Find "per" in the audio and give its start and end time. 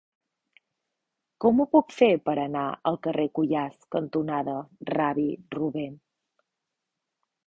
2.29-2.33